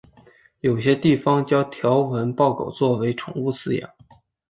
[0.61, 3.91] 有些地区将条纹鬣狗作为宠物饲养。